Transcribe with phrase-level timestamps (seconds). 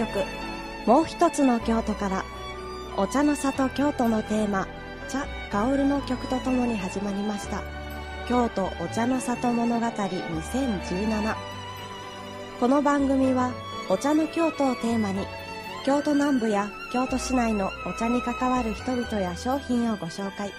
[0.00, 0.24] 曲
[0.86, 2.24] もう一つの京都から
[2.96, 4.66] お茶の里京都のテーマ
[5.08, 7.62] 茶薫の曲とともに始まりました。
[8.28, 11.36] 京都お茶の里物語2017
[12.60, 13.50] この番組は
[13.88, 15.26] お茶の京都をテーマに
[15.84, 20.52] 京都南部や京都市内のお茶に関わる人々や商品をご紹介。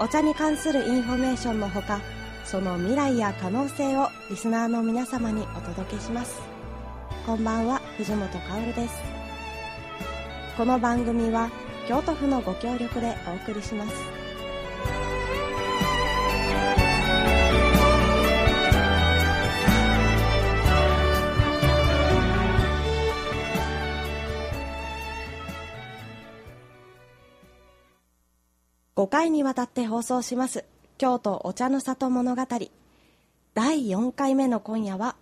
[0.00, 2.00] お茶に関するインフォメーションのほか
[2.44, 6.49] その未来や可能性をリスナーの皆様にお届けします。
[7.26, 8.94] こんばんは藤本薫です。
[10.56, 11.50] この番組は
[11.86, 13.94] 京都府のご協力でお送りします。
[28.96, 30.64] 5回にわたって放送します
[30.98, 32.42] 京都お茶の里物語。
[33.52, 35.16] 第4回目の今夜は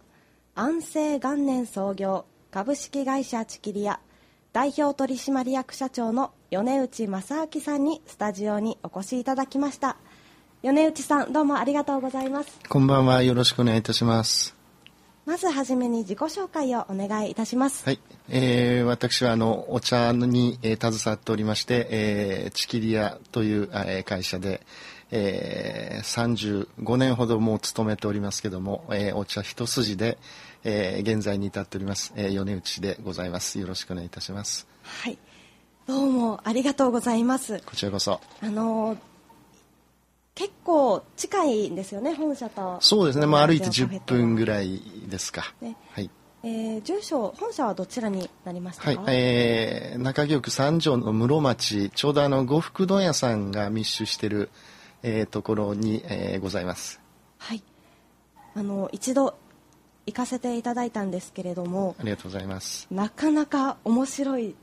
[0.60, 4.00] 安政元年創業株式会社チキリア
[4.52, 9.96] 代表取締役社長の米内正明さんにスタジオにお越しいただきました。
[10.64, 12.58] 米内さんどうもありがとうございます。
[12.68, 14.56] こんばんはよろしくお願いいたします。
[15.26, 17.84] まずはじめに自己紹介をお願いいたします。
[17.84, 24.66] はい、えー、私はあのお茶に、えー、携わっておりまして、えー、チキリアという、えー、会社で、
[25.10, 30.18] えー、35年ほどもう勤めておりますけども、えー、お茶一筋で、
[30.64, 33.58] えー、現在に至っております、えー、米内でございます。
[33.58, 34.66] よろしくお願いいたします。
[34.82, 35.18] はい。
[35.86, 37.60] どうもありがとうございます。
[37.64, 38.20] こちらこそ。
[38.42, 38.96] あの
[40.34, 42.78] 結構近いんですよね本社と。
[42.80, 43.26] そうですね。
[43.26, 46.10] まあ歩いて10分ぐらいですか、ね、はい。
[46.44, 54.50] えー、住所本社はどちらになりましたはい、えー、中京区三条の室町ちょうどあの呉服問屋さんが密集している、
[55.02, 57.00] えー、ところに、えー、ございます。
[57.38, 57.62] はい。
[58.54, 59.34] あの一度
[60.08, 62.88] 行かせていただいたんですけれどもありがとうございます。
[62.90, 64.54] なかなか面白い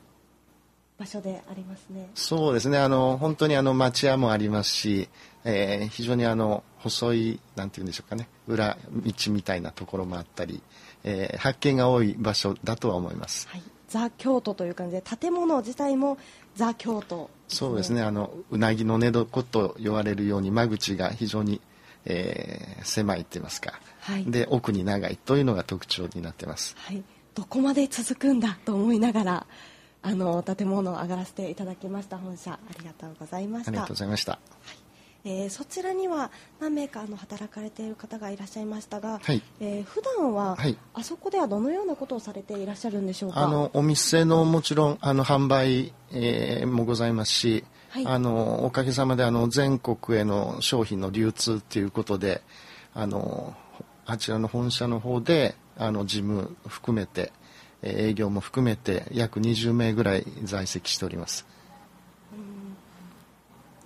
[0.98, 2.10] 場所でありますね。
[2.16, 2.80] そうですね。
[2.80, 5.08] あの本当にあの町屋もありますし、
[5.44, 8.28] えー、非常にあの細いなんていうんでしょうかね。
[8.48, 10.62] 裏道みたいなところもあったり、
[11.04, 16.18] えー、発見が多い場所だとは思います、はい、ザ京都という感じで建物自体も
[16.56, 18.02] ザ京都、ね、そうですね。
[18.02, 21.62] あのうなぎの寝床と言われるように間口が非常に、
[22.06, 29.48] えー、狭いって言いますか、はい、で奥に長いというのが特徴になってます、はい、どこまで続くんだと思いながら
[30.06, 32.52] あの建物を上がらせていただきました本社。
[32.52, 33.72] ありがとうございました。
[33.72, 34.40] ありがとうございました、は
[34.74, 34.86] い。
[35.28, 36.30] えー、そちらには
[36.60, 47.64] 何名かの働かれている方がいらっしゃいましたが、はい、えー、普段は、はい、あそこではどのようなことをされていらっしゃるんでしょうかあのお店のもちろんあの販売、えー、もございますし、
[47.96, 52.42] はい、あのおかげさまであの全国への商品の流通ということで
[52.94, 53.56] あの
[54.06, 57.32] あちらの本社の方であの事務含めて
[57.82, 61.46] 営業も含めて約20名ぐらい在籍しております。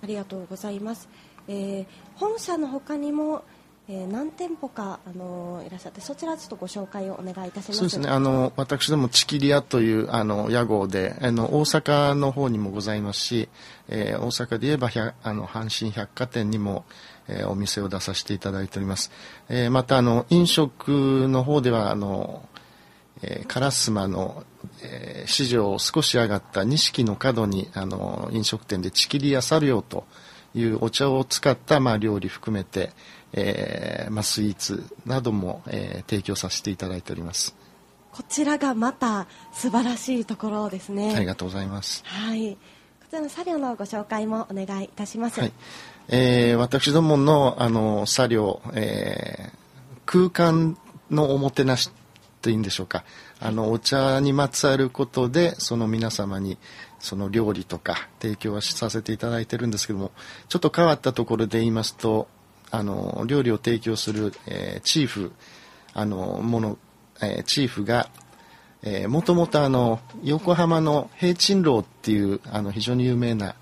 [0.02, 1.08] ありがとうございます。
[1.46, 3.44] えー、本社の他にも、
[3.92, 7.78] えー、何店舗かあのいらっしゃってそちらちょっとご紹介をお願いいたします。
[7.78, 8.08] そうですね。
[8.08, 13.48] あの私どもチキリアというあの屋号であの大阪の方にもございますし、
[13.88, 14.90] えー、大阪で言えば
[15.24, 16.84] あの阪神百貨店にも、
[17.26, 19.10] えー、お店を出させていただいております。
[19.48, 22.48] えー、またあの飲食の方ではあの
[23.22, 24.44] えー、烏丸の、
[24.82, 30.06] えー、市場を少し上がった錦の角にあの飲食店でチキリアサリオと
[30.54, 32.90] いうお茶を使った、まあ、料理含めて、
[33.32, 37.54] えーまあ、スイーツなども、えー、提供させていただいております。
[38.12, 41.14] こちらがまた素晴らしいところですね。
[41.14, 42.02] ありがとうございます。
[42.04, 42.54] はい。
[42.54, 42.58] こ
[43.08, 45.52] ちらのサリオのご紹介もお願いいたします、はい。
[46.08, 49.50] えー、私どものあのサリオ、えー、
[50.06, 50.76] 空間
[51.10, 51.90] のおもてなし
[52.42, 53.04] というんでしょうか。
[53.38, 56.58] あのお茶にまつわることでその皆様に
[56.98, 60.12] その料理とか提供はさせていただいてるんですけども
[60.48, 62.28] ちょっと変わったところで言いますと
[62.70, 65.32] あの料理を提供する、えー、チーフ
[65.92, 66.78] あのもの、
[67.22, 68.08] えー、チーフが
[69.08, 73.54] もともとあの横浜の平鎮楼っていうあの非常に有名な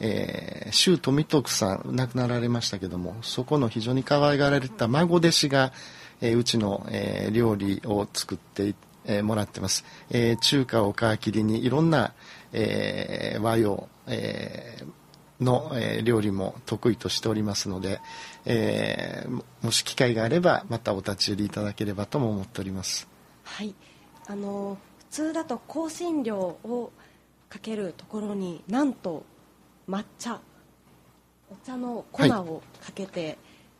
[0.00, 5.72] えー、周富徳さん亡くなられましたけどもそこの非常に可愛がられた孫弟子が
[6.20, 12.12] えー、うちの、えー、料理を作って、えー、もらってます、えー、中華を皮切りにいろんな、
[12.52, 14.86] えー、和洋、えー、
[15.40, 18.00] の、えー、料理も得意としておりますので、
[18.44, 23.08] えー、もし機会があればまたお立ち寄りいただければとも思っております。
[23.44, 23.74] はい。
[24.26, 26.92] あの普通だと香辛料を
[27.48, 29.24] かけるところになんと
[29.88, 30.40] 抹茶
[31.50, 33.38] お茶の粉をかけて、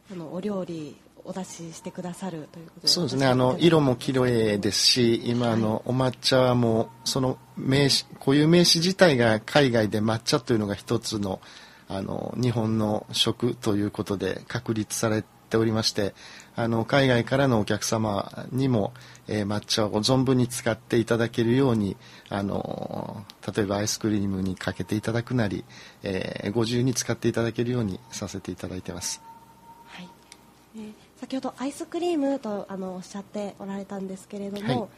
[0.08, 2.88] はい、のお料理お出ししてくださるということで。
[2.88, 3.26] そうですね。
[3.26, 11.40] あの色も綺麗ですし今あの、お抹茶もその名詞固有名詞自体が海外で抹茶というのが一つの
[11.88, 16.14] あの日本の食ということで確立されておりまして
[16.54, 18.92] あの海外からのお客様にも、
[19.26, 21.96] えー、抹茶を存分に使っていただけるように
[22.28, 23.24] あの
[23.54, 25.64] 例えばアイスクリームにかけていただくなり、
[26.02, 29.27] えー、ご自由に使っていただけるようにさせていただいてます。
[31.20, 34.88] 先ほどアイスクリームとあのおっしゃっておられたんですけれども、はい、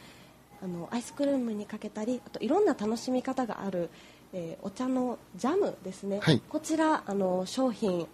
[0.63, 3.89] あのアイスクリームにかけたりあといろんな楽しみ方がある
[4.33, 8.07] えー、お茶のジャムですね、はい、こちらあの商品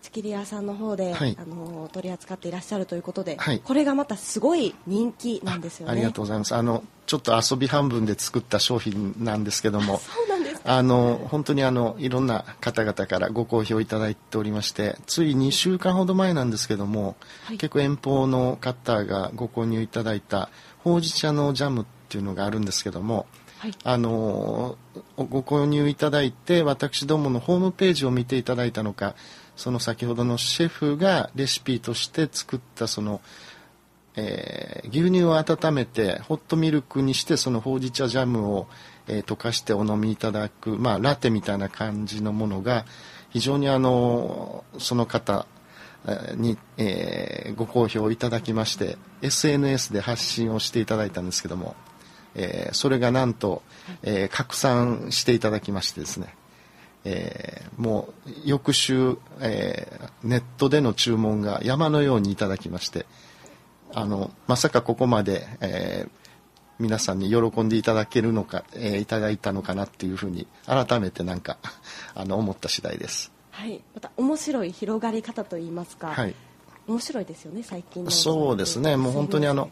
[0.00, 23.26] チキリ屋さんの方で、はい、あの取り扱っていらっしゃるということで、はい、これがまたすごい人気なんですよねありがとうございますあのちょっと遊び半分で作った商品なんですけどもそうなんですあの本当にあのいろんな方々からご好評いただいておりましてつい2週間ほど前なんですけども、はい、結構遠方の方がご購入いただいたほうじ茶のジャムっていうのがあるんですけども
[23.60, 24.78] はい、あの
[25.18, 29.14] ご購入いただいて私どものホームページを見ていただいたのか
[29.54, 33.20] その先ほどのシェフがレシピとして作ったその、
[34.16, 38.66] えー、牛乳を温めてホットミルクにしてそのほうじ茶ジャムを、
[39.10, 42.86] えー、溶かしてお飲みいただく、まあ、ラテみたいな感じのものが
[43.30, 45.46] 非常にあのその方
[46.36, 51.74] に、えー、ご好評いただきまして SNS で発信をしていただいたんですけども。
[52.34, 53.62] えー、それがなんと、
[54.02, 56.34] えー、拡散していただきましてですね、
[57.04, 63.06] えー、もう翌週、えー、ネットでの注文が山のようにいただきまして
[63.94, 66.10] あのまさかここまで、えー、
[66.80, 71.58] 皆さんに喜んでいただけるのか、えー、いただいたのかなっていうふうに改めてなんか
[72.14, 73.30] あの思った次第です。
[73.50, 76.34] はい、また面白い広がり方といいますか、はい、
[76.88, 78.96] 面白いですよね最近のそうですね。
[78.96, 79.70] もう本当にあの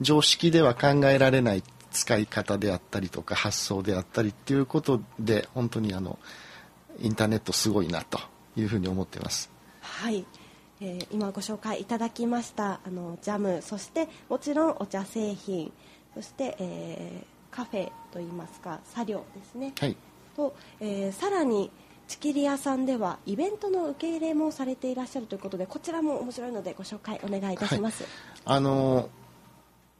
[0.00, 1.62] 常識では考えられない
[1.92, 6.18] 使い方であったりとか発想であったりっていうことで本当にあの
[7.00, 8.18] インターネットすごいなと
[8.56, 9.50] いうふうに思っています。
[9.80, 10.26] はい、
[10.80, 15.72] えー、今ご紹介いただきましたあのジャムそしてもちろんお茶製品
[16.18, 19.96] そして、えー、カフェといいますか作業ですね、はい、
[20.34, 21.70] と、えー、さらに
[22.08, 28.02] チキリ屋さんではイベントの受け入れもされていらっしゃるということでこちらも面白いのでご紹介お願いいたします。
[28.02, 28.12] はい、
[28.46, 29.08] あの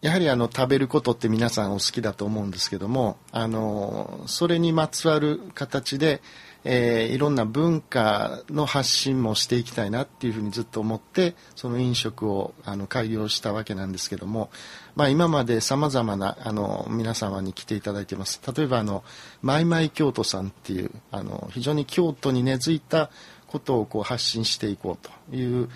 [0.01, 6.21] やはりあの食べることって皆さんお好きだと思うんですけどもあのそれにまつわる形で、
[6.65, 14.51] えー、いろんな文化の発信もしていきたいなっていうふうにずっと思ってその飲食をあの開業したわけなんですけども、
[14.97, 18.41] まあ、今までさまざまなあの皆様に来ていただいてます。
[18.55, 19.05] 例えばあの
[19.41, 23.11] マイマイ京都さんっていうあの非常に京都に根付いた
[23.47, 25.69] ことをこう発信していこうという、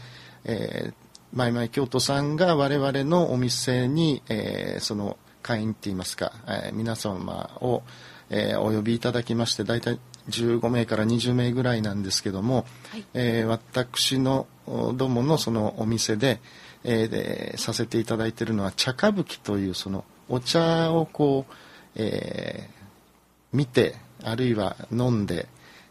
[0.44, 0.94] えー、
[1.32, 7.82] マイマイ京都さんが我々のお店に、えー、その会員っていいますか、えー、皆様を、
[8.30, 9.98] えー、お呼びいただきまして大体
[10.28, 14.46] 15名から20名ぐらいなんですけども、はい、えー、私の
[14.94, 16.40] どものそのお店で,、
[16.84, 21.52] えー、でさせていただいているのは茶歌舞伎というそのお茶をこう、
[21.96, 25.48] えー、見てあるいは飲んで、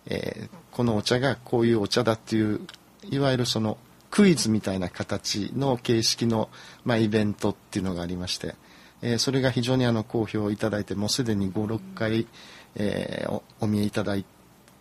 [0.07, 2.61] えー、このお茶がこういうお茶だっていう
[3.09, 3.77] いわゆるその
[4.09, 6.49] クイズみたいな形の形式の、
[6.83, 8.55] まあ、イベントっていうのがありまして、
[9.01, 12.27] えー、それが非常にあの好評いただいてもうすでに56回、
[12.75, 14.25] えー、おお見えいただい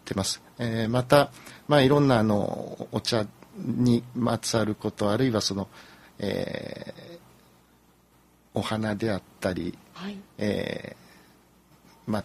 [0.05, 1.31] てます、えー、また、
[1.69, 5.69] まあ、いろんなあのお茶にまつわることあるいはその、
[6.19, 7.19] えー、
[8.55, 12.25] お花であったり、はい、えー、まあ、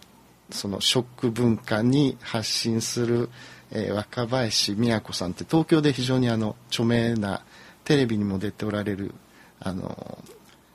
[0.50, 3.28] その食文化に発信する、
[3.72, 7.42] えー、若林美子さんって東京で非常にあの著名な
[7.84, 9.12] テレビにも出ておられる
[9.60, 10.18] あの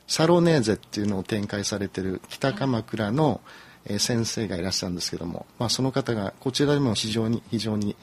[0.08, 3.40] サロネーゼっていうのを展開されてる北鎌倉の、
[3.86, 7.96] え、先生がいらっしゃるんですけども、まあ、その方がこちらでも非常に非常に、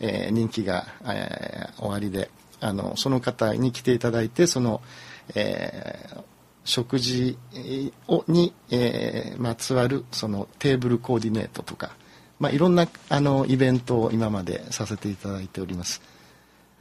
[0.00, 4.82] え、人気が、えー、おありであのその方に来ていただいてその、
[5.34, 6.22] えー、
[6.64, 7.38] 食事
[8.06, 11.96] をに、えー、まつわるそのテーブルコーディネートとか
[12.38, 16.02] まあ、いろんなあのイベントを今までさせていただいております。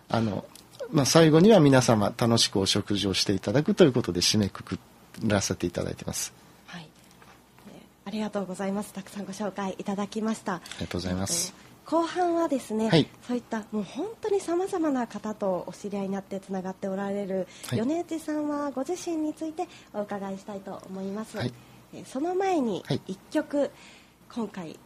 [0.09, 0.45] あの
[0.91, 4.79] まあ、最後には皆様楽しくお食事をしていただくということで締めくく
[5.25, 6.33] らせていただいてます。
[8.05, 8.93] はい、ありがとうございます。
[8.93, 10.55] たくさんご紹介いただきました。
[10.55, 11.53] ありがとうございます。
[11.85, 21.37] 後半はですね、はい、そういったもう本当にさまざまな方とお知り合いになってつながっておられる、はい、米内さんはご自身についてお伺いしたいと思います。
[21.37, 21.53] はい、
[22.05, 23.71] その前に一曲、
[24.33, 24.79] 今回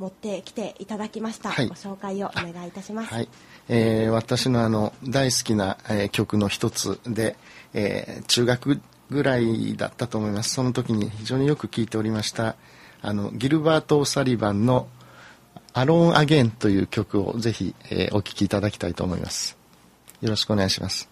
[0.00, 3.28] 持ってきていただきました、はい、ご紹介をお願いいたします、はい
[3.68, 7.36] えー、私のあの大好きな、えー、曲の一つで、
[7.74, 10.54] えー、中学ぐらいだったと思います。
[10.54, 12.56] その時に非常によく聴いておりました
[13.02, 14.88] あのギルバート・オサリバンの
[15.72, 19.56] 「アローン・アゲン」という曲をぜひ、えー、お聴きいただきたいと思います。
[20.20, 21.08] よろしくお願いします。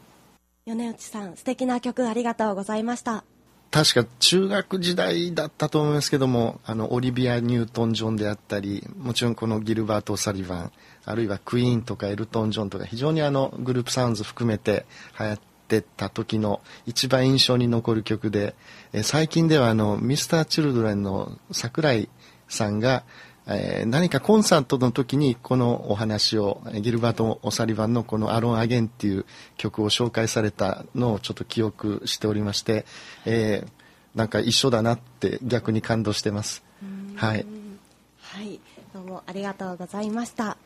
[0.66, 3.24] 米内さん素敵な曲ありがとうございました。
[3.70, 10.72] 確か中学時代だったと思いますけどもあのオリビア・ニュートン・ジョンであったりもちろんこのギルバート・サリバン
[11.04, 14.86] あるいはクイーンとかエルトン・ジョンとか非常にあのグループサウンズ含めて
[15.20, 18.54] 流行ってた時の一番印象に残る曲で
[18.92, 22.08] え最近ではあのミスター・チルドレンの桜井
[22.48, 23.04] さんが
[23.50, 29.24] えー、何かコンサートの時にこのお話をギルバート・オサリバンのこの「アロン・アゲン」っていう
[29.56, 32.84] 曲を紹介されたのをちょっと記憶しておりまして、
[33.24, 36.62] えー、なんか一緒だなって逆に感動してます。
[37.16, 37.46] はい、
[38.20, 38.60] はい、
[38.92, 40.58] どうもありがとうございました。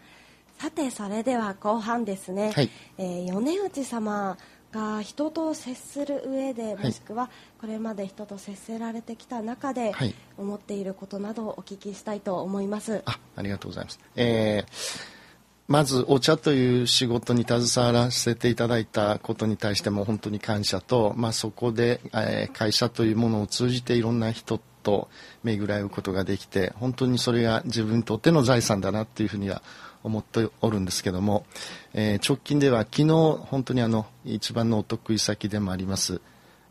[0.59, 4.37] さてそれでは後半ですね、はい、えー、米内様
[4.73, 9.93] が人と接する上で、もしくはこれまで人と接せられてきた中で、
[10.38, 13.02] 思っていることなどをお聞きしたいと思います。
[13.05, 14.00] あありがとうございます。
[14.17, 15.23] えー
[15.69, 25.09] まずお茶という仕事に携わらせていただいたことに対しても本当に感謝と、まあ、そこで、えー、会社というものを通じていろんな人と
[25.45, 29.62] 巡り合うことができて本当にそれが自分にとっての財産だなっていうふうには
[30.05, 31.47] 思っておるんですけども、
[31.95, 33.09] えー、直近では昨日
[33.47, 36.21] 本当にあの一番のお得意先でもあります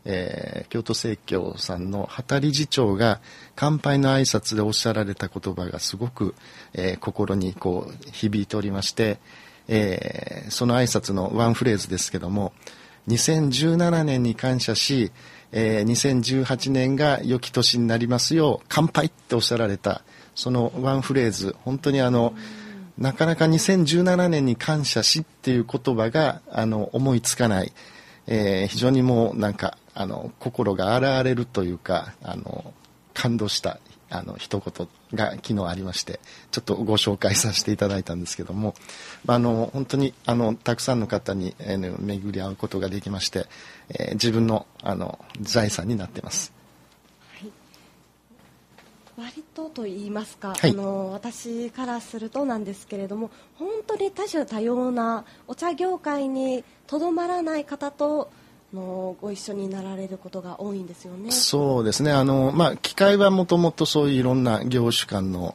[0.04, 3.20] えー、京都生協さんの旗理事長が
[3.54, 6.34] 乾杯の挨拶でおっしゃられた言葉がすごく、
[6.72, 9.18] えー、心にこう響いておりまして、
[9.68, 12.52] えー、その挨拶のワンフレーズですけども
[13.08, 15.12] 2017年に感謝し、
[15.52, 20.02] えー、2018年が良き年になりますよう乾杯っておっしゃられた
[20.34, 22.61] そのワンフレーズ本当にあの、うん
[22.98, 27.72] なかなか2017年に感謝しっていう言葉があの思いつかない、
[28.26, 32.72] えー、非常にもうなんかあの心が洗われるというかあの
[33.14, 33.78] 感動した
[34.10, 36.20] あの一言が昨日ありまして
[36.50, 38.74] ちょっとご紹介させていただいたんですけども、
[39.24, 43.46] まあの本当にあのたくさんの方に、えー、巡り合うことができまして、
[43.88, 46.52] えー、自分のあの財産になっています。
[49.22, 58.30] 割とと言いますか、はい、あの私からするとなんですけれども本当に多種多様なお茶業界にとどまらない方と
[58.74, 61.30] のご一緒になられることが多いんですよね。
[61.30, 62.10] そうですね。
[62.10, 65.54] あのまあ機械はもともとそういういろんな業種間の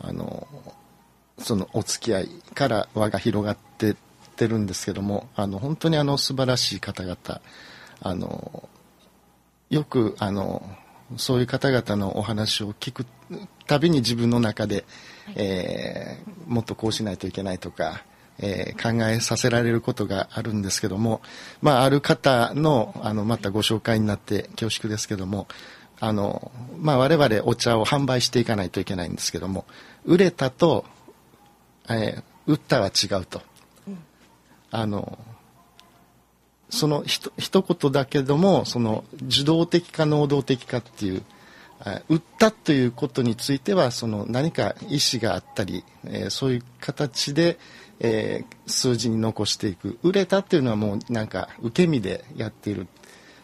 [0.00, 0.46] あの
[1.38, 3.96] そのお付き合いから輪が広がってっ
[4.36, 7.16] てるんですけども、あの本当にあの素晴らしい方々
[8.00, 8.68] あの
[9.70, 10.62] よくあの
[11.16, 13.06] そういう方々のお話を聞く
[13.66, 14.84] たびに自分の中で、
[15.26, 18.04] はい、えー、もっとこうしないといけないとか、
[18.38, 21.20] えー、考えさせられることがあるんですけども、
[21.62, 25.48] まあ、ある方のあのまたご紹介になって恐縮ですけども
[26.00, 29.64] あの、まあ、我々お茶を販売していかないといけないんですけども
[30.04, 30.84] 売れたと、
[31.88, 33.42] えー、売ったは違うと。
[33.86, 33.98] うん、
[34.70, 35.18] あの
[36.70, 41.22] そのひと一言だけどもその受動的か能動的かっていう
[42.08, 47.58] 売ったということについてはその何か意思があったり、えー、そういう形で、
[48.00, 52.88] えー、数字に残していく売れたっていうのはもうなんか受け身でやっている、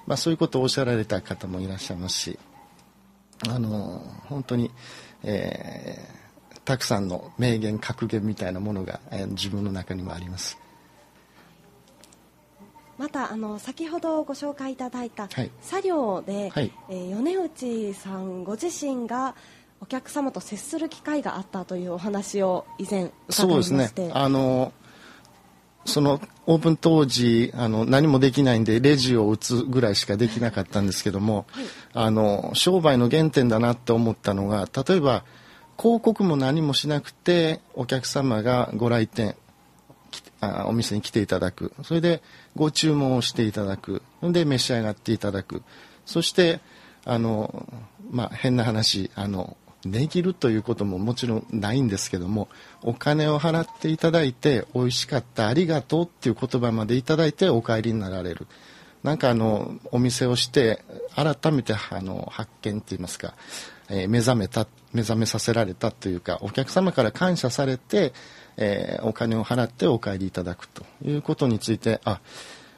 [0.06, 2.38] まあ、そういうことをおっしゃられた方もいらっしゃいますし
[3.48, 4.70] あの本当に、
[5.22, 10.63] えー、たくさんの名言格言みたいなものが、えー、自分の中にもあります。
[12.98, 15.28] またあの先ほどご紹介いただいた
[15.60, 19.34] 作業で、はい、えー、米内さんご自身が
[19.80, 23.42] お客様と接する機会があったというお話を以前伺いまして。
[23.42, 24.10] そうですね。
[24.14, 24.72] あの
[25.84, 35.24] そのオープン当時あの何もできないんでレジを打つぐらいしかできなかったんですけども、はい、あの商売の原点だなって思ったのが例えば
[35.78, 39.36] 広告も何もしなくてお客様がご来店
[40.40, 41.72] あお店に来ていただく。
[41.82, 42.22] それで
[42.56, 44.02] ご注文をしていただく。
[44.22, 45.62] で召し上がっていただく。
[46.06, 46.60] そして
[47.04, 47.66] あの、
[48.10, 52.48] まあ、変な話あの値切るということももちろんないんですけども
[52.82, 58.46] お金を払っていただいて美味しかったありがとうっていう言葉までいただいてお帰りになられる。
[59.02, 60.82] なんかあのお店をして
[61.14, 63.34] 改めてあの発見といいますか、
[63.90, 68.14] えー、目覚めた目覚めさせられたというかお客様から感謝されて
[68.56, 72.20] えー、お金を払ってお帰りいただくということについてあ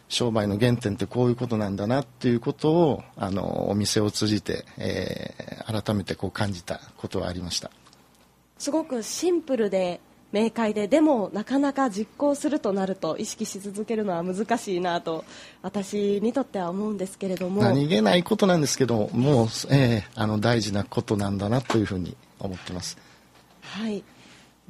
[0.09, 7.71] 商売の原点ってこういうことなんだなっていうことをあのお店を通じて、えー、改めてこう感じたことはありました。
[8.59, 10.01] すごくシンプルで
[10.33, 15.25] 明快ででもなかなか実行するとなると意識し続けるのは難しいなと
[15.63, 17.63] 私にとっては思うんですけれども。
[17.63, 22.97] 何気ないことなんですけどもう、えー、あの大事なことなんだなというふうに思ってます。
[23.63, 24.05] はい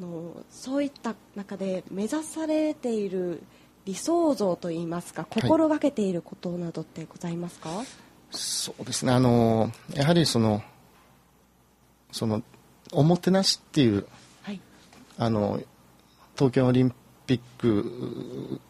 [0.00, 3.42] のそういった中で目指されている
[3.84, 7.86] 理想像といいますか心がけていることなどってございますか、はい、
[8.30, 9.12] そうですね。
[9.12, 10.62] あのやはりその
[12.10, 12.42] その
[12.92, 14.06] おもてなしっていう、
[14.42, 14.60] はい、
[15.18, 15.60] あの
[16.34, 16.94] 東京オリン
[17.26, 18.60] ピック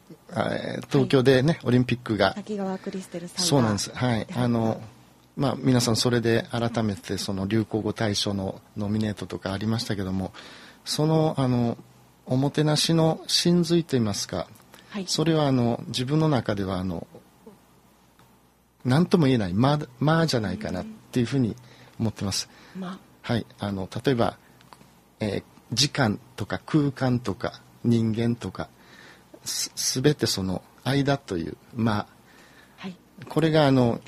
[0.91, 2.35] 東京でね、はい、オリンピックが。
[2.35, 3.91] 滝川クリステルさんそうなんです。
[3.95, 4.27] はい。
[4.35, 4.81] あの
[5.37, 10.33] まあ皆さんそれで改めてその流行語大賞のノミネートとかありましたけども
[10.87, 11.77] そのあの
[12.25, 14.49] おもてなしの真髄といいますか、
[14.91, 17.07] はい、それはあの自分の中ではあの
[18.85, 21.57] 何とも言えないままあじゃないかなっていうふうに
[21.99, 22.49] 思ってます。
[22.77, 24.39] まはい、あの例えば、
[25.19, 28.69] えー、時間とか空間とか人間とか
[29.45, 32.07] すべてその間というまあ、
[32.77, 32.97] はい、
[33.29, 34.01] これがあの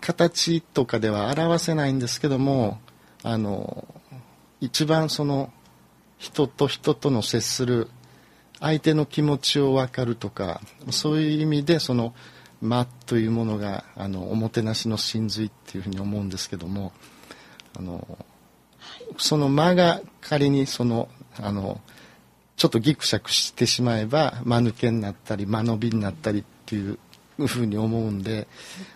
[0.00, 2.80] 形とかでは表せないんですけども
[3.22, 3.86] あの
[4.64, 5.52] 一番その
[6.16, 7.88] 人と人との接する
[8.60, 12.14] 相手の気持ちを分かるとかそういう意味でその
[12.62, 16.92] 間というものがあのおもてなしの真髄っていうふうに思うんですけども
[17.78, 18.18] あの
[19.18, 21.80] その間が仮にそのあの
[22.56, 26.98] ちょっとギクシャクしてしまえば間抜けになったり間延びになったりっていう
[27.46, 28.46] ふうに思うんで、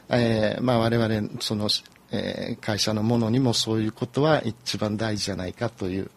[0.09, 1.69] えーまあ、我々その、
[2.11, 6.11] えー、会社のものにもそういうことは一番大事じゃないかという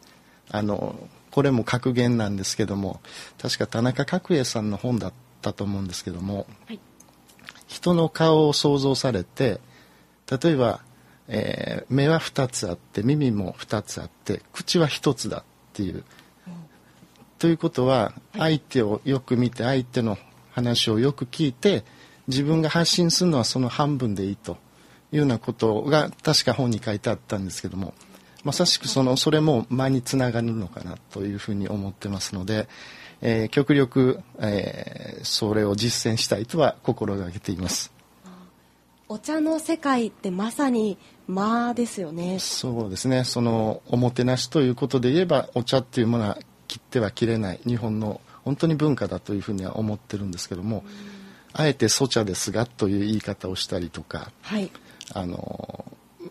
[0.50, 0.96] あの
[1.32, 3.02] これも格言なんですけども
[3.42, 6.80] 確か田中角栄さんの本だったと思うんですけども、はい、
[7.68, 9.60] 人の顔を想像されて
[10.30, 10.82] 例えば
[11.34, 16.04] えー、目は2つあって耳も2つあって口は1つだっていう。
[17.40, 20.18] ということは相手をよく見て相手の
[20.52, 21.84] 話をよく聞いて
[22.28, 24.58] 自分が発信するのはその半分でいいと
[25.12, 27.94] いうようなことが確か本に書いてあったんですけども
[28.44, 32.68] まさしくそのそれも間につながるのかなというふうに思ってますので、
[33.22, 37.92] えー、極力、えー、それを実践したいとは心がけています。
[39.08, 40.98] お茶の世界ってまさに
[41.28, 42.40] 間ですよね。
[42.40, 43.26] そうですね。
[43.26, 50.84] そのおもてなしということで言えばお茶っていうものは切っては切れない日本の本当に文化だというふうには思ってるんですけども
[51.54, 54.72] あえて「粗茶ですが」という言い方をしたりとか、はい、
[55.14, 55.86] あの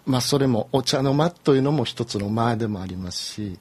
[0.07, 3.59] まあそれもお茶の間というのも一つの間でもありますし、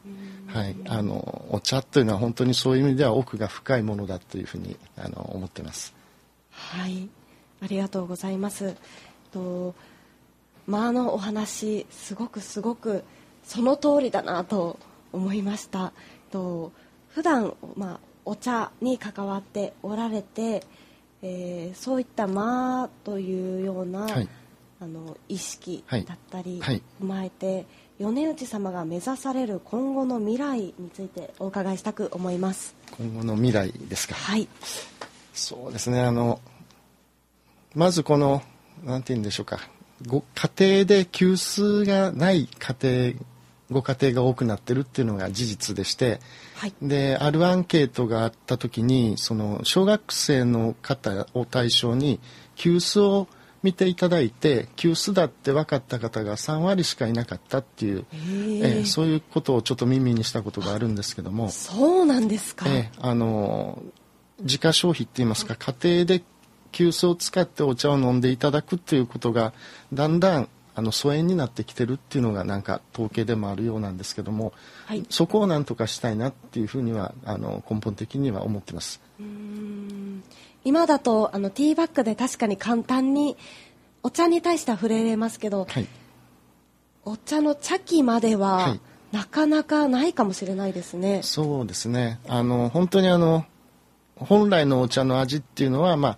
[0.47, 5.93] はい、あのお茶というのは本当にそういう意味では奥が深いものだというふうにあの思ってます。
[6.51, 7.09] はい
[7.61, 8.75] ありがとうございます。
[9.31, 9.75] と
[10.65, 13.03] まあのお話すごくすごく
[13.43, 14.79] その通りだなと
[15.11, 15.91] 思いました
[16.31, 16.71] と
[17.09, 20.63] 普段まあお茶に関わっておられて、
[21.21, 24.29] えー、そういった間というような、はい、
[24.81, 27.65] あの意識だったり踏まえて、
[27.99, 32.75] 米内様が目指される今後の未来についてお伺いしたく思います。
[32.97, 34.15] 今後の未来ですか。
[34.15, 34.47] はい。
[35.33, 36.01] そうですね。
[36.01, 36.39] あの
[37.75, 38.41] まずこの
[38.83, 39.59] なんて言うんでしょうか。
[40.07, 43.25] ご家庭で急須がない家庭
[43.71, 46.19] ご家庭が多くなってるっていうのが事実でして、
[46.55, 52.19] はい、であるアンケートがあった時にその小学生の方を対象に
[52.55, 53.27] 急須を
[53.63, 63.81] 見ていただいて急須だって分かった方が3割しかいなかったっていう、えー、そういうことをちょっと耳にしたことがあるんですけどもそうなんですか、えー、あの
[64.41, 66.23] 自家消費って言いますか家庭で
[66.71, 69.53] 急須を使ってお茶を飲んでいただくっていうことが
[69.91, 74.53] だんだんあの疎遠になってきてるっていうのがなんか統計でもあるようなんですけども、
[74.85, 79.01] はい、そこをなんとかしたいなっていうふうにはあの根本的には思ってます。
[80.63, 83.37] 今だとあのティーバッグで確かに簡単に
[84.03, 85.87] お茶に対しては触れれますけど、はい、
[87.05, 88.79] お茶の茶器までは、はい、
[89.11, 91.21] なかなかないかもしれないですね。
[91.23, 92.19] そうですね。
[92.27, 93.45] あの本当にあの
[94.15, 96.17] 本来のお茶の味っていうのはまあ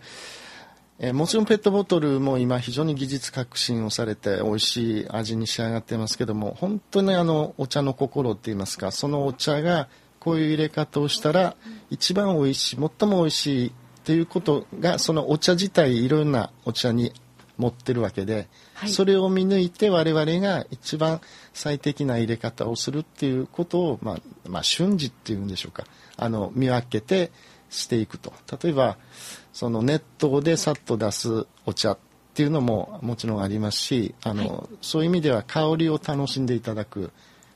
[1.03, 9.87] えもちろんペットボトルも今非常に技術革新をされて美味しい味に仕上がってますけども本当にあのお茶の心って言いますかそのお茶が
[10.19, 11.55] こういう入れ方をしたら
[11.89, 13.71] 一番美味しい最も美味しい
[14.01, 17.13] っていうことがそのお茶自体いろんなお茶に
[17.57, 21.21] 持ってるわけで、はい、それを見抜いて我々が一番
[21.53, 25.85] 最適な入れ方をするっていうことを、まあ、まあ瞬時っていうんでしょうか。
[26.17, 27.31] あの見分けて
[27.69, 28.33] していくと。
[28.61, 28.97] 例えば
[29.53, 31.97] その熱湯でさっと出すお茶っ
[32.33, 37.11] ていうのももちろんありますしあの、はい、そういう意味では香りを楽しんでいただく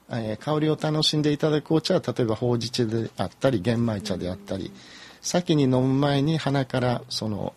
[0.10, 4.71] えー香りを楽しんでいただくお茶は例えばほうじ茶であったり玄米茶であったり、
[5.25, 7.53] 先に飲む前に鼻からその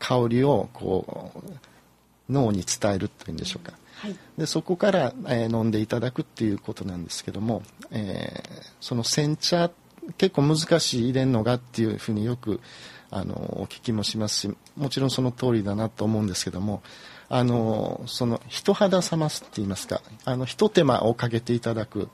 [0.00, 1.32] 香りをこ
[2.28, 3.72] う脳に伝えるというんでしょうか。
[3.94, 9.70] はいでそこから、えー飲んでいただくっていうことなんですけども、えーその煎茶
[10.18, 12.60] 結構難しい入れんのがっていうふうによく
[13.10, 16.82] あのお聞きもしますしもちろんその通りだなと思うんですけども
[17.28, 22.08] あのその人肌冷ますって言いますかあの一手間をかけていただく、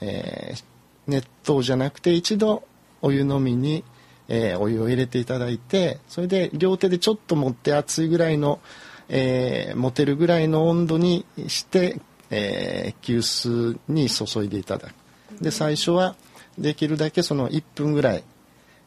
[0.00, 0.64] えー
[1.06, 2.64] 熱湯じゃなくて一度
[3.00, 3.84] お湯飲みに、
[4.28, 8.60] えーお湯を入れていただいてそれで両手でちょっと持って熱いぐらいの
[9.08, 14.94] えー持てるぐらいの温度にして、えー急須に注いでいただく。
[15.40, 16.16] で最初は
[16.58, 18.24] できるだけその1分ぐらい、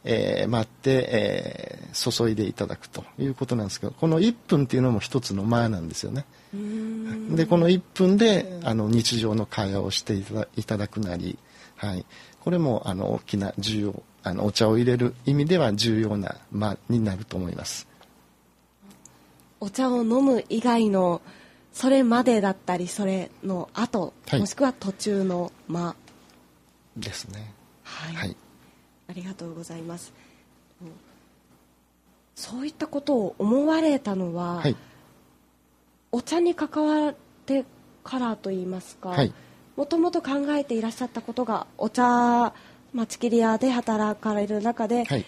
[0.04, 6.24] えー待って、えー注いでいただくということなんですけどこの1分っていうのも一つの間なんですよね。
[7.34, 11.38] でこの1分であの日常の会話をしていただいただくなり、
[11.76, 12.04] はい、
[12.40, 17.86] これもあの大きな重要あのお茶を入れる意味では重要な間になると思います。
[19.60, 21.20] お茶を飲む以外の
[21.72, 24.40] それまでだったりそれの後、はい。
[24.40, 25.94] もしくは途中の間。
[26.96, 27.52] ですね。
[27.84, 28.36] はい、はい。
[29.08, 30.12] ありがとうございます。
[30.82, 30.88] うん
[32.40, 34.74] そういったことを思われたのは、はい。
[36.10, 37.66] お茶に関わって
[38.02, 39.34] からといいますか、はい。
[39.76, 42.54] もともと考えていらっしゃったことがお茶
[42.92, 45.24] 町切り屋で働かれる中で、はい。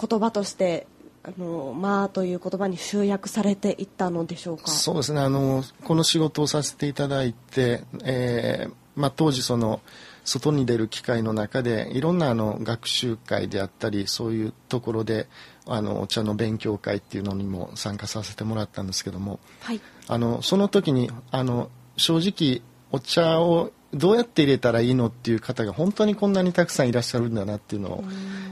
[0.00, 0.86] 言葉として
[1.22, 4.68] あの「まあ」という言葉に集約されていったのでしょうか？
[4.68, 5.20] そうですね。
[5.20, 9.80] あのこの仕事をさせていただいて、えーまあ、当時その
[10.24, 15.28] 外に出る機会の中でいろんなあの学習会であったりそういうところで
[15.66, 19.80] あのお茶の勉強会っていうのにも参加させてもらったんですけどもはい。
[20.08, 28.04] あのその時にあの正直お茶をどうやって入れたらいいのっていう方が本当にこんなにたくさんいらっしゃるんだなっていうのを、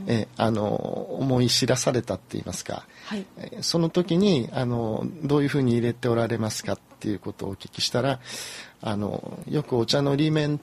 [0.07, 3.25] えあの思い知らされたって言いますか、はい。
[3.37, 8.19] えーその時にあのどういうふうに入れておられますかっていうことをお聞きしたら
[8.81, 10.61] あのよくお茶の裏面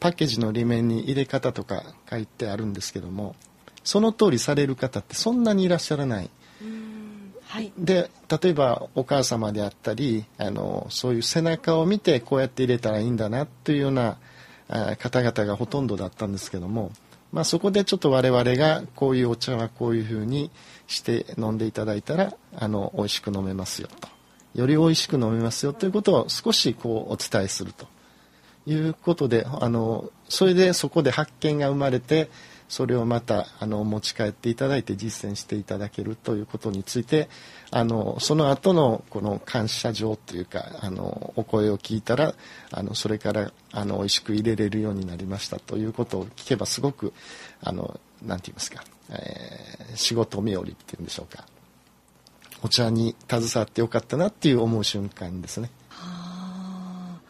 [0.00, 3.36] パッケージの裏面に入れ方とか書いてあるんですけども
[3.84, 6.30] その通りされる方ってそんなにいらっしゃらない。
[7.48, 7.72] はい。
[7.78, 14.18] で例えばお母様であったりあのそういう背中を見てこうやって入れたらいいんだなというような
[14.98, 16.92] 方々がほとんどだったんですけども、
[17.32, 20.50] まあ、そこでちょっと我々がこういうお茶はこういうふうに
[20.86, 24.08] して飲んでいただいたらあの美味しく飲めますよと。
[24.54, 27.86] より美味しく飲めますよということを少しこうお伝えすると
[28.66, 32.28] いうことであのそれでそこで発見が生まれて
[32.68, 37.28] それをまたあの持ち帰っていただいて実践していただけるということについて
[37.70, 42.34] あのその後のこの感謝状というかあのお声を聞いたら
[42.70, 47.12] あのそれからあの美味しく入れれるようになりましたということを聞けばすごく
[47.62, 51.44] あのなんて言いますか、えー仕事冥利っていうんでしょうか
[52.62, 55.70] お茶に携わってよかったなっていう思う瞬間ですね。
[55.90, 57.20] ああ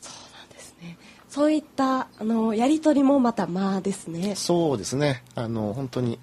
[0.00, 0.98] そうなんですね
[1.38, 4.34] そういったあのやり取りもまたまあですね。
[4.34, 5.22] そうですね。
[5.36, 6.18] あの本当に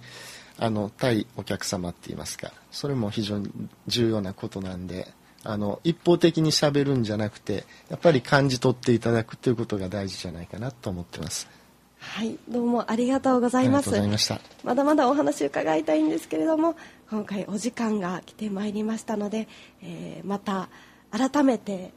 [0.60, 2.52] あの対お客様って言いますか。
[2.70, 3.50] それも非常に
[3.88, 5.08] 重要なことなんで
[5.46, 11.48] あの一方的にしゃべるんじゃなくてやっぱり感じ取っていただくということが大事じゃないかなと思ってます。
[11.98, 12.38] はい。
[12.50, 13.88] どうもありがとうございます。
[13.88, 14.42] ありがとうございました。
[14.66, 16.76] まだまだお話伺いたいんですけれども
[17.10, 19.48] 今回お時間が来てまいりましたので、
[19.82, 20.68] えーまた
[21.12, 21.94] 改めて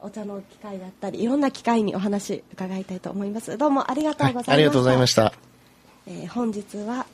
[0.00, 3.58] お茶の機会だったりいろんな機会にお話伺いたいと思います。
[3.58, 5.32] どうもありがとうございました、はい、ありがとうございました。
[6.06, 7.06] えー本日は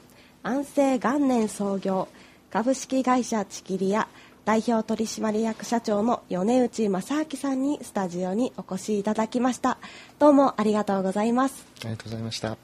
[0.42, 2.08] 安政元年創業
[2.50, 4.06] 株式会社チキリア
[4.44, 9.78] 代表取締役社長の米内正明さんにスタジオにお越しいただきました。
[10.18, 11.64] どうもありがとうございます。
[11.80, 12.50] ありがとうございました。
[12.50, 12.56] は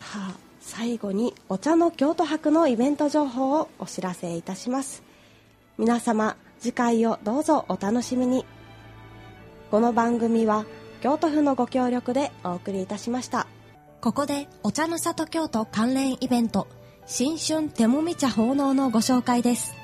[0.00, 5.02] あ、最後にお茶の京都博のイベント情報をお知らせいたします。
[5.78, 8.44] 皆様次回をどうぞお楽しみに
[9.70, 10.64] この番組は
[11.02, 13.46] 京都府のご協力でお送りいたしました。
[14.00, 16.68] ここでお茶の里京都関連イベント
[17.06, 19.74] 新春手もみ茶奉納のご紹介です。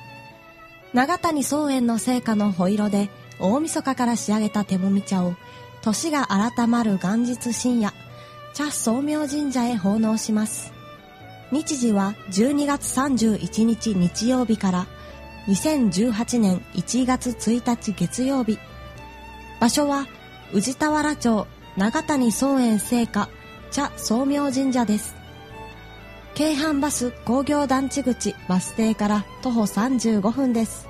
[0.93, 5.35] 長谷宗園の製菓のホイロで大晦日から仕上げた手もみ茶を
[5.83, 7.93] 年が改まる元日深夜
[8.55, 10.73] 茶宗明神社へ奉納します。
[11.51, 14.87] 日時は12月31日日曜日から
[15.45, 18.57] 2018年1月1日月曜日。
[19.59, 20.07] 場所は
[20.53, 23.29] 宇治田原町長谷宗園製菓
[23.71, 25.15] 茶宗明神社です。
[26.35, 30.87] 京阪バス工業団地口バス停から徒歩35分です。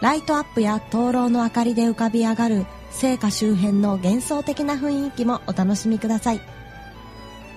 [0.00, 6.40] ライトアップや灯籠の明かりで浮かび上がる聖火周辺の幻想的な雰囲気もお楽しみください。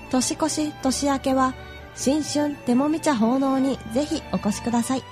[0.09, 1.53] 年越し年明けは
[1.95, 5.03] 新春手もみ茶奉納にぜひお越しください。